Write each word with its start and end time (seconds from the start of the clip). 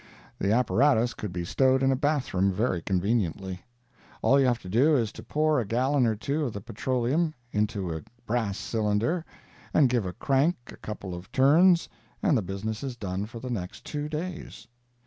The 0.39 0.51
apparatus 0.51 1.13
could 1.13 1.31
be 1.31 1.45
stowed 1.45 1.83
in 1.83 1.91
a 1.91 1.95
bath 1.95 2.33
room 2.33 2.51
very 2.51 2.81
conveniently. 2.81 3.63
All 4.23 4.39
you 4.39 4.47
have 4.47 4.57
to 4.63 4.67
do 4.67 4.97
is 4.97 5.11
to 5.11 5.21
pour 5.21 5.59
a 5.59 5.63
gallon 5.67 6.07
or 6.07 6.15
two 6.15 6.43
of 6.43 6.53
the 6.53 6.59
petroleum 6.59 7.35
into 7.51 7.93
a 7.93 8.01
brass 8.25 8.57
cylinder 8.57 9.23
and 9.75 9.89
give 9.89 10.07
a 10.07 10.13
crank 10.13 10.57
a 10.71 10.77
couple 10.77 11.13
of 11.13 11.31
turns 11.31 11.87
and 12.23 12.35
the 12.35 12.41
business 12.41 12.81
is 12.81 12.95
done 12.97 13.27
for 13.27 13.39
the 13.39 13.51
next 13.51 13.85
two 13.85 14.09
days. 14.09 14.67